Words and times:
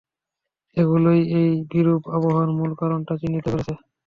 এগুলো 0.77 1.09
এই 1.39 1.51
বিরূপ 1.71 2.03
আবহাওয়ার 2.15 2.49
মূল 2.57 2.71
কারণটা 2.81 3.13
চিহ্নিত 3.21 3.45
করেছে। 3.47 3.73